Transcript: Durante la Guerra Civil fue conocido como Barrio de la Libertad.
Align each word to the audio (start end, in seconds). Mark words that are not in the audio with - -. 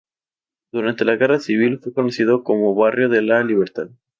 Durante 0.73 1.05
la 1.05 1.15
Guerra 1.15 1.37
Civil 1.37 1.77
fue 1.79 1.93
conocido 1.93 2.43
como 2.43 2.73
Barrio 2.73 3.07
de 3.07 3.21
la 3.21 3.43
Libertad. 3.43 3.91